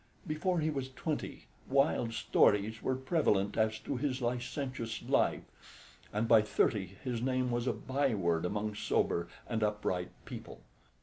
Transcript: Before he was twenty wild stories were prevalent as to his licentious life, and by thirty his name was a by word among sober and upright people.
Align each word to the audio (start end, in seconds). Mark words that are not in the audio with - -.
Before 0.25 0.59
he 0.61 0.71
was 0.71 0.89
twenty 0.89 1.45
wild 1.69 2.13
stories 2.15 2.81
were 2.81 2.95
prevalent 2.95 3.55
as 3.55 3.77
to 3.81 3.97
his 3.97 4.19
licentious 4.19 5.03
life, 5.03 5.43
and 6.11 6.27
by 6.27 6.41
thirty 6.41 6.97
his 7.03 7.21
name 7.21 7.51
was 7.51 7.67
a 7.67 7.73
by 7.73 8.15
word 8.15 8.43
among 8.43 8.73
sober 8.73 9.27
and 9.47 9.61
upright 9.61 10.09
people. 10.25 10.61